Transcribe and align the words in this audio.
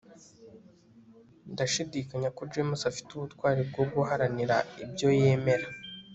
ndashidikanya 1.51 2.29
ko 2.37 2.41
james 2.51 2.81
afite 2.91 3.09
ubutwari 3.13 3.61
bwo 3.69 3.83
guharanira 3.93 4.57
ibyo 4.83 5.07
yemera 5.19 5.67